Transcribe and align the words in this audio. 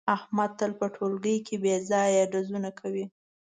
احمد 0.15 0.51
تل 0.59 0.71
په 0.79 0.85
ټولگي 0.95 1.37
کې 1.47 1.55
بې 1.63 1.75
ځایه 1.89 2.23
ډزونه 2.31 2.69
کوي. 2.79 3.05